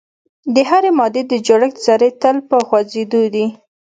د 0.53 0.55
هرې 0.69 0.91
مادې 0.97 1.21
د 1.27 1.33
جوړښت 1.47 1.77
ذرې 1.85 2.09
تل 2.21 2.37
په 2.49 2.55
خوځیدو 2.67 3.21
دي. 3.33 3.45